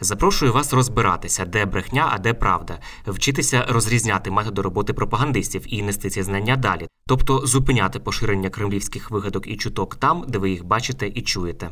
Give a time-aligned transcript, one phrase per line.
[0.00, 6.10] Запрошую вас розбиратися, де брехня, а де правда, вчитися розрізняти методи роботи пропагандистів і нести
[6.10, 11.08] ці знання далі, тобто зупиняти поширення кремлівських вигадок і чуток там, де ви їх бачите
[11.08, 11.70] і чуєте.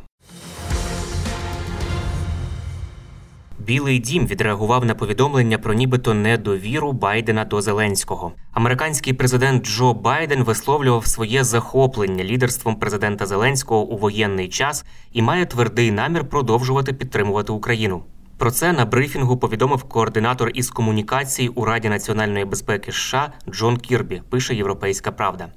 [3.71, 8.33] Білий дім відреагував на повідомлення про нібито недовіру Байдена до Зеленського.
[8.53, 15.47] Американський президент Джо Байден висловлював своє захоплення лідерством президента Зеленського у воєнний час і має
[15.47, 18.03] твердий намір продовжувати підтримувати Україну.
[18.39, 24.23] Про це на брифінгу повідомив координатор із комунікацій у Раді національної безпеки США Джон Кірбі.
[24.31, 25.49] Пише Європейська Правда.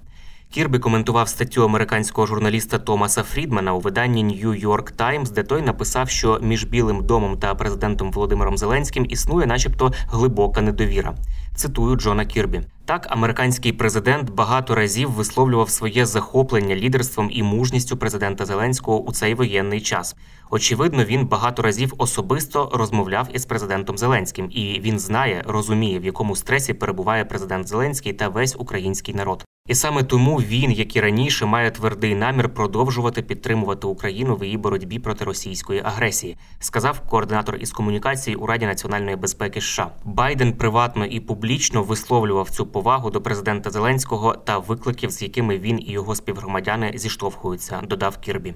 [0.54, 6.10] Кірбі коментував статтю американського журналіста Томаса Фрідмана у виданні New York Times, де той написав,
[6.10, 11.16] що між Білим домом та президентом Володимиром Зеленським існує, начебто, глибока недовіра.
[11.56, 12.62] Цитую Джона Кірбі.
[12.86, 19.34] Так, американський президент багато разів висловлював своє захоплення лідерством і мужністю президента Зеленського у цей
[19.34, 20.16] воєнний час.
[20.52, 26.36] Очевидно, він багато разів особисто розмовляв із президентом Зеленським, і він знає, розуміє, в якому
[26.36, 29.46] стресі перебуває президент Зеленський та весь український народ.
[29.68, 34.58] І саме тому він, як і раніше, має твердий намір продовжувати підтримувати Україну в її
[34.58, 39.92] боротьбі проти російської агресії, сказав координатор із комунікації у Раді національної безпеки США.
[40.04, 45.80] Байден приватно і публічно висловлював цю повагу до президента Зеленського та викликів, з якими він
[45.80, 48.54] і його співгромадяни зіштовхуються, додав Кірбі.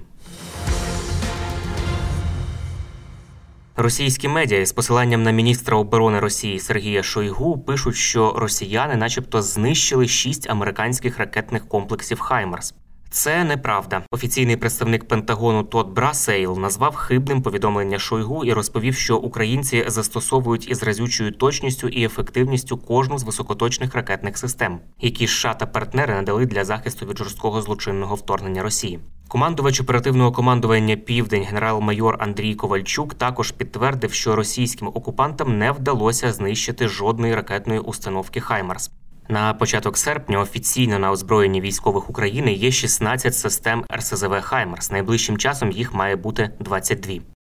[3.80, 10.08] Російські медіа з посиланням на міністра оборони Росії Сергія Шойгу пишуть, що росіяни, начебто, знищили
[10.08, 12.74] шість американських ракетних комплексів Хаймарс.
[13.10, 14.02] Це неправда.
[14.10, 20.82] Офіційний представник Пентагону Тод Брасейл назвав хибним повідомлення Шойгу і розповів, що українці застосовують із
[20.82, 26.64] разючою точністю і ефективністю кожну з високоточних ракетних систем, які США та партнери надали для
[26.64, 29.00] захисту від жорсткого злочинного вторгнення Росії.
[29.28, 36.88] Командувач оперативного командування Південь генерал-майор Андрій Ковальчук також підтвердив, що російським окупантам не вдалося знищити
[36.88, 38.90] жодної ракетної установки Хаймарс.
[39.30, 44.90] На початок серпня офіційно на озброєнні військових України є 16 систем РСЗВ Хаймарс.
[44.90, 47.14] Найближчим часом їх має бути 22.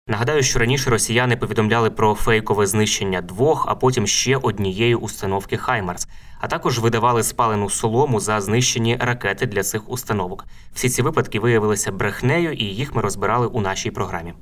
[0.08, 6.08] Нагадаю, що раніше росіяни повідомляли про фейкове знищення двох, а потім ще однієї установки Хаймарс,
[6.40, 10.46] а також видавали спалену солому за знищені ракети для цих установок.
[10.74, 14.34] Всі ці випадки виявилися брехнею, і їх ми розбирали у нашій програмі.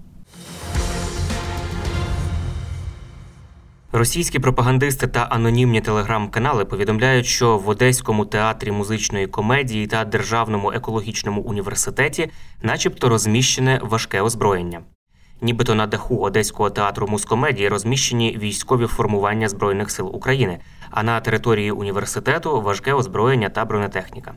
[3.97, 11.41] Російські пропагандисти та анонімні телеграм-канали повідомляють, що в Одеському театрі музичної комедії та Державному екологічному
[11.41, 12.30] університеті,
[12.62, 14.81] начебто, розміщене важке озброєння.
[15.41, 20.59] Нібито на даху Одеського театру музкомедії розміщені військові формування Збройних сил України,
[20.90, 24.34] а на території університету важке озброєння та бронетехніка.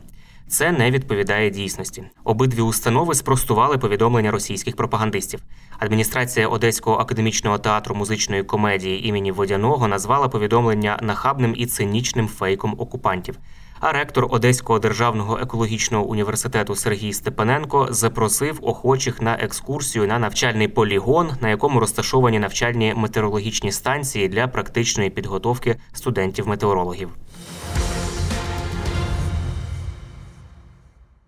[0.47, 2.03] Це не відповідає дійсності.
[2.23, 5.43] Обидві установи спростували повідомлення російських пропагандистів.
[5.79, 13.37] Адміністрація Одеського академічного театру музичної комедії імені Водяного назвала повідомлення нахабним і цинічним фейком окупантів.
[13.81, 21.31] А ректор Одеського державного екологічного університету Сергій Степаненко запросив охочих на екскурсію на навчальний полігон,
[21.41, 27.09] на якому розташовані навчальні метеорологічні станції для практичної підготовки студентів-метеорологів.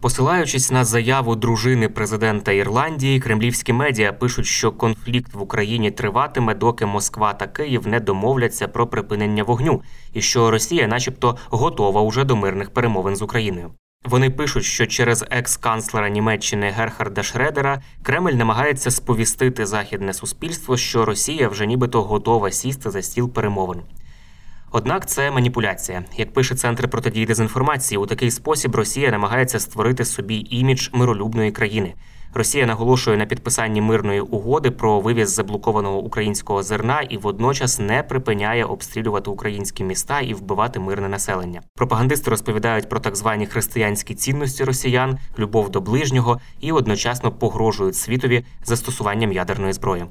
[0.03, 6.85] Посилаючись на заяву дружини президента Ірландії, кремлівські медіа пишуть, що конфлікт в Україні триватиме, доки
[6.85, 9.81] Москва та Київ не домовляться про припинення вогню,
[10.13, 13.71] і що Росія, начебто, готова уже до мирних перемовин з Україною.
[14.05, 21.49] Вони пишуть, що через екс-канцлера Німеччини Герхарда Шредера Кремль намагається сповістити західне суспільство, що Росія
[21.49, 23.81] вже нібито готова сісти за стіл перемовин.
[24.75, 26.03] Однак це маніпуляція.
[26.17, 31.93] Як пише центр протидії дезінформації, у такий спосіб Росія намагається створити собі імідж миролюбної країни.
[32.33, 38.65] Росія наголошує на підписанні мирної угоди про вивіз заблокованого українського зерна і водночас не припиняє
[38.65, 41.61] обстрілювати українські міста і вбивати мирне населення.
[41.75, 48.45] Пропагандисти розповідають про так звані християнські цінності росіян, любов до ближнього і одночасно погрожують світові
[48.63, 50.05] застосуванням ядерної зброї.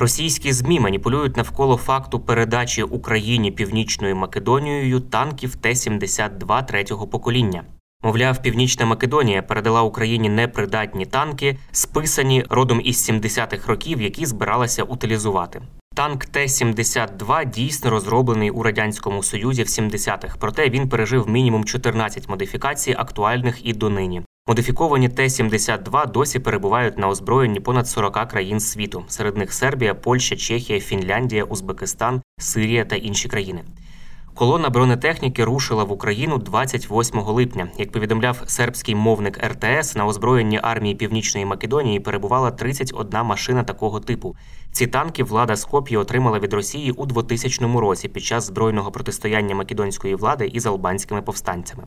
[0.00, 7.64] Російські змі маніпулюють навколо факту передачі Україні Північною Македонією танків Т-72 третього покоління.
[8.02, 15.62] Мовляв, Північна Македонія передала Україні непридатні танки, списані родом із 70-х років, які збиралася утилізувати.
[15.94, 22.94] Танк Т-72 дійсно розроблений у радянському союзі в 70-х, проте він пережив мінімум 14 модифікацій,
[22.98, 24.22] актуальних і донині.
[24.48, 29.04] Модифіковані Т-72 досі перебувають на озброєнні понад 40 країн світу.
[29.08, 33.64] Серед них Сербія, Польща, Чехія, Фінляндія, Узбекистан, Сирія та інші країни.
[34.34, 37.68] Колона бронетехніки рушила в Україну 28 липня.
[37.78, 44.36] Як повідомляв сербський мовник РТС, на озброєнні армії Північної Македонії перебувала 31 машина такого типу.
[44.72, 50.14] Ці танки влада Скоп'ї отримала від Росії у 2000 році під час збройного протистояння македонської
[50.14, 51.84] влади із албанськими повстанцями.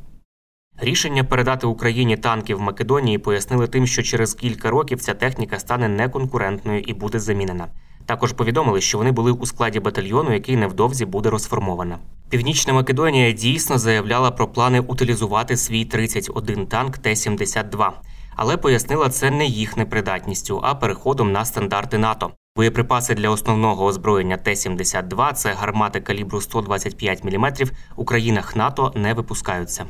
[0.83, 5.87] Рішення передати Україні танки в Македонії пояснили тим, що через кілька років ця техніка стане
[5.87, 7.67] неконкурентною і буде замінена.
[8.05, 11.97] Також повідомили, що вони були у складі батальйону, який невдовзі буде розформовано.
[12.29, 17.89] Північна Македонія дійсно заявляла про плани утилізувати свій 31 танк Т-72,
[18.35, 22.31] але пояснила це не їх непридатністю, а переходом на стандарти НАТО.
[22.55, 27.53] Боєприпаси для основного озброєння Т-72 це гармати калібру 125 мм,
[27.95, 29.85] у країнах НАТО не випускаються.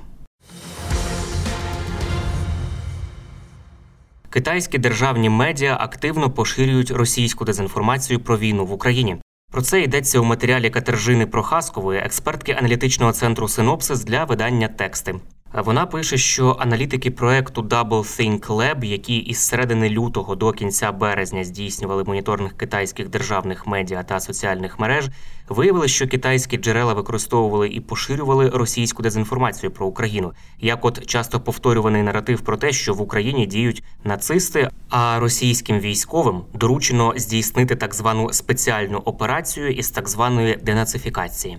[4.33, 9.18] Китайські державні медіа активно поширюють російську дезінформацію про війну в Україні.
[9.51, 15.16] Про це йдеться у матеріалі Катержини Прохаскової, експертки аналітичного центру Синопсис для видання тексти.
[15.53, 21.44] Вона пише, що аналітики проекту Double Think Lab, які із середини лютого до кінця березня
[21.44, 25.09] здійснювали моніторинг китайських державних медіа та соціальних мереж,
[25.50, 32.03] виявили, що китайські джерела використовували і поширювали російську дезінформацію про Україну, як от часто повторюваний
[32.03, 38.33] наратив про те, що в Україні діють нацисти, а російським військовим доручено здійснити так звану
[38.33, 41.57] спеціальну операцію із так званої денацифікації.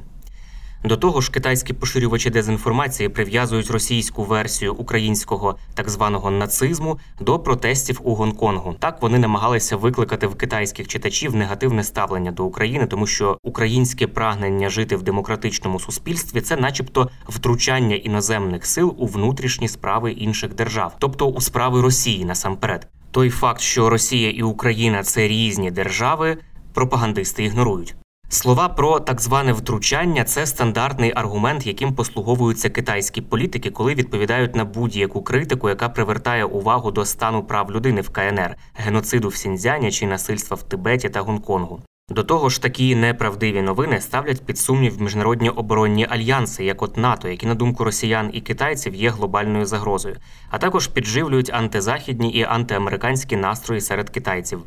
[0.84, 8.00] До того ж, китайські поширювачі дезінформації прив'язують російську версію українського так званого нацизму до протестів
[8.02, 8.74] у Гонконгу.
[8.78, 14.68] Так вони намагалися викликати в китайських читачів негативне ставлення до України, тому що українське прагнення
[14.68, 21.26] жити в демократичному суспільстві це, начебто, втручання іноземних сил у внутрішні справи інших держав, тобто
[21.26, 22.88] у справи Росії насамперед.
[23.10, 26.38] Той факт, що Росія і Україна це різні держави,
[26.74, 27.94] пропагандисти ігнорують.
[28.34, 34.64] Слова про так зване втручання це стандартний аргумент, яким послуговуються китайські політики, коли відповідають на
[34.64, 40.06] будь-яку критику, яка привертає увагу до стану прав людини в КНР, геноциду в Сіньцзяні чи
[40.06, 41.80] насильства в Тибеті та Гонконгу.
[42.08, 47.28] До того ж, такі неправдиві новини ставлять під сумнів міжнародні оборонні альянси, як от НАТО,
[47.28, 50.16] які на думку росіян і китайців є глобальною загрозою,
[50.50, 54.62] а також підживлюють антизахідні і антиамериканські настрої серед китайців.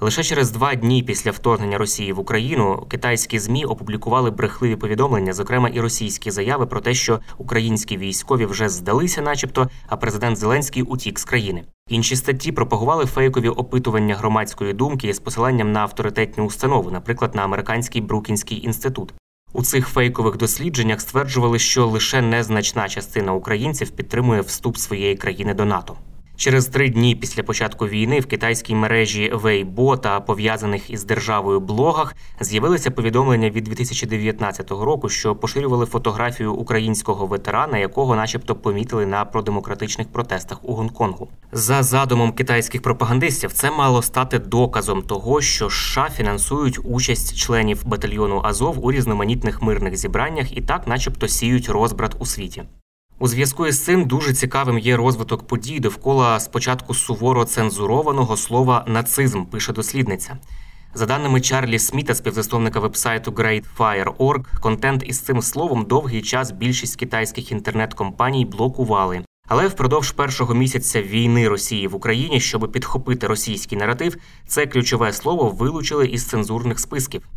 [0.00, 5.68] Лише через два дні після вторгнення Росії в Україну китайські змі опублікували брехливі повідомлення, зокрема
[5.68, 11.18] і російські заяви про те, що українські військові вже здалися, начебто, а президент Зеленський утік
[11.18, 11.64] з країни.
[11.88, 18.00] Інші статті пропагували фейкові опитування громадської думки з посиланням на авторитетні установи, наприклад, на американський
[18.00, 19.14] Брукінський інститут.
[19.52, 25.64] У цих фейкових дослідженнях стверджували, що лише незначна частина українців підтримує вступ своєї країни до
[25.64, 25.96] НАТО.
[26.36, 32.16] Через три дні після початку війни в китайській мережі Weibo та пов'язаних із державою блогах
[32.40, 40.08] з'явилися повідомлення від 2019 року, що поширювали фотографію українського ветерана, якого, начебто, помітили на продемократичних
[40.08, 41.28] протестах у Гонконгу.
[41.52, 48.40] За задумом китайських пропагандистів, це мало стати доказом того, що США фінансують участь членів батальйону
[48.44, 52.62] Азов у різноманітних мирних зібраннях і так, начебто, сіють розбрат у світі.
[53.18, 59.44] У зв'язку із цим дуже цікавим є розвиток подій довкола спочатку суворо цензурованого слова нацизм,
[59.44, 60.38] пише дослідниця.
[60.94, 67.52] За даними Чарлі Сміта, співзасновника вебсайту GreatFire.org, контент із цим словом довгий час більшість китайських
[67.52, 69.24] інтернет-компаній блокували.
[69.48, 75.50] Але впродовж першого місяця війни Росії в Україні, щоб підхопити російський наратив, це ключове слово
[75.50, 77.28] вилучили із цензурних списків.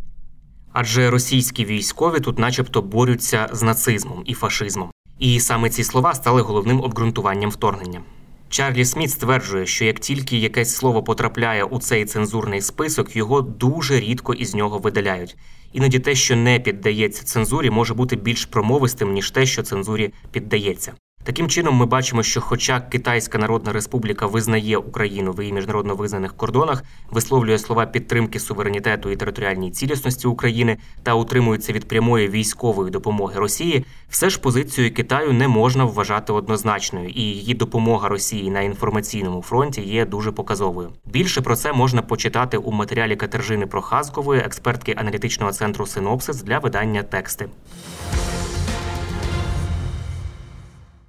[0.73, 4.91] Адже російські військові тут, начебто, борються з нацизмом і фашизмом.
[5.19, 8.01] І саме ці слова стали головним обґрунтуванням вторгнення.
[8.49, 13.99] Чарлі Сміт стверджує, що як тільки якесь слово потрапляє у цей цензурний список, його дуже
[13.99, 15.37] рідко із нього видаляють.
[15.73, 20.93] Іноді те, що не піддається цензурі, може бути більш промовистим ніж те, що цензурі піддається.
[21.23, 26.33] Таким чином, ми бачимо, що, хоча Китайська Народна Республіка визнає Україну в її міжнародно визнаних
[26.33, 33.39] кордонах, висловлює слова підтримки суверенітету і територіальній цілісності України та утримується від прямої військової допомоги
[33.39, 39.41] Росії, все ж позицію Китаю не можна вважати однозначною, і її допомога Росії на інформаційному
[39.41, 40.89] фронті є дуже показовою.
[41.05, 47.03] Більше про це можна почитати у матеріалі Катержини Прохазкової, експертки аналітичного центру Синопсис для видання
[47.03, 47.49] тексти.